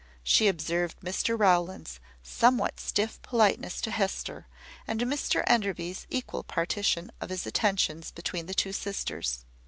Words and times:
She 0.23 0.47
observed 0.47 0.99
Mr 1.01 1.39
Rowland's 1.39 1.99
somewhat 2.23 2.79
stiff 2.79 3.21
politeness 3.21 3.79
to 3.81 3.91
Hester, 3.91 4.47
and 4.87 4.99
Mr 5.01 5.43
Enderby's 5.45 6.07
equal 6.09 6.41
partition 6.41 7.11
of 7.21 7.29
his 7.29 7.45
attentions 7.45 8.09
between 8.09 8.47
the 8.47 8.55
two 8.55 8.73
sisters. 8.73 9.45